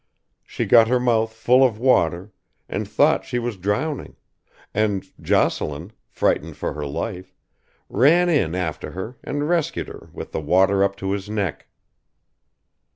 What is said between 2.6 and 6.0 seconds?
and thought she was drowning, and Jocelyn,